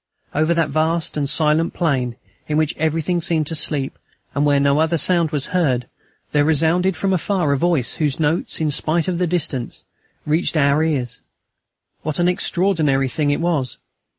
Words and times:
Over 0.33 0.55
that 0.55 0.71
vast 0.71 1.15
and 1.15 1.29
silent 1.29 1.75
plain, 1.75 2.15
in 2.47 2.57
which 2.57 2.75
everything 2.77 3.21
seemed 3.21 3.45
to 3.45 3.53
sleep 3.55 3.99
and 4.33 4.47
where 4.47 4.59
no 4.59 4.79
other 4.79 4.97
sound 4.97 5.29
was 5.29 5.45
heard, 5.53 5.85
there 6.31 6.43
resounded 6.43 6.95
from 6.95 7.13
afar 7.13 7.51
a 7.51 7.55
voice 7.59 7.93
whose 8.01 8.19
notes, 8.19 8.59
in 8.59 8.71
spite 8.71 9.07
of 9.07 9.19
the 9.19 9.27
distance, 9.27 9.83
reached 10.25 10.57
our 10.57 10.81
ears. 10.83 11.21
What 12.01 12.17
an 12.17 12.27
extraordinary 12.27 13.07
thing 13.09 13.29
it 13.29 13.41
was! 13.41 13.77